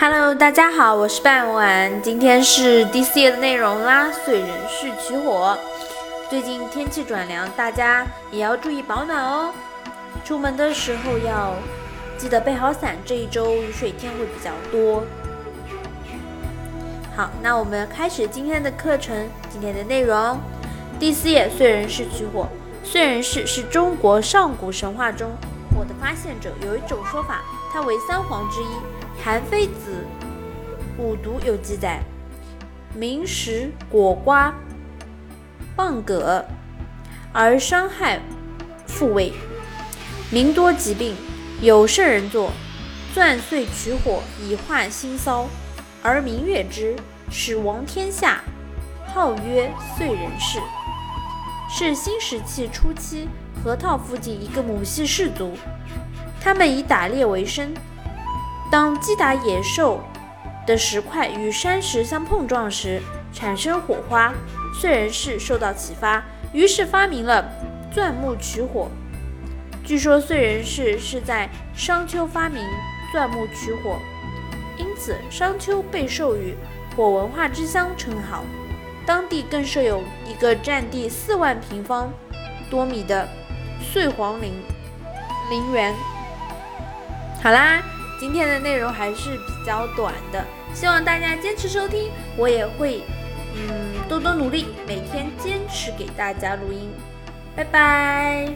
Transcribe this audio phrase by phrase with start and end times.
[0.00, 4.08] Hello，大家好，我是半晚，今天是第四页的内容啦。
[4.24, 5.58] 燧人氏取火。
[6.30, 9.52] 最近天气转凉，大家也要注意保暖哦。
[10.24, 11.52] 出门的时候要
[12.16, 15.02] 记得备好伞，这一周雨水天会比较多。
[17.16, 20.38] 好，那我们开始今天的课程，今天的内容。
[21.00, 22.46] 第四页，燧人氏取火。
[22.84, 25.28] 燧人氏是中国上古神话中
[25.78, 27.40] 火的发现者，有一种说法，
[27.72, 28.66] 他为三皇之一。
[29.22, 30.04] 韩非子
[31.00, 32.00] 《五毒》有记载：
[32.94, 34.52] 民食果瓜、
[35.76, 36.44] 蚌蛤，
[37.32, 38.20] 而伤害
[38.88, 39.32] 复位；
[40.32, 41.14] 民多疾病，
[41.60, 42.50] 有圣人作，
[43.14, 45.46] 钻碎取火以化心骚，
[46.02, 46.96] 而民悦之，
[47.30, 48.40] 使王天下，
[49.14, 50.58] 号曰燧人氏。
[51.68, 53.28] 是新石器初期
[53.62, 55.52] 河套附近一个母系氏族，
[56.40, 57.74] 他们以打猎为生。
[58.70, 60.00] 当击打野兽
[60.66, 63.02] 的石块与山石相碰撞时，
[63.32, 64.32] 产生火花。
[64.80, 67.44] 燧人氏受到启发，于是发明了
[67.92, 68.88] 钻木取火。
[69.84, 72.62] 据说燧人氏是在商丘发明
[73.10, 73.98] 钻木取火，
[74.78, 76.54] 因此商丘被授予
[76.94, 78.44] “火文化之乡”称号。
[79.08, 82.12] 当地更设有一个占地四万平方
[82.68, 83.26] 多米的
[83.80, 84.52] 碎黄陵
[85.48, 85.94] 陵园。
[87.42, 87.82] 好啦。
[88.20, 93.00] 今天的内容还是比较短的，希望大家坚持收听，我也会
[93.54, 96.90] 嗯多多努力，每天坚持给大家录音。
[97.54, 98.52] 拜拜。